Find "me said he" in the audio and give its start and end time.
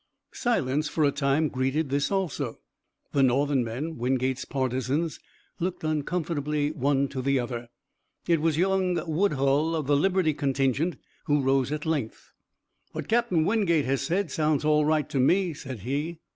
15.19-16.17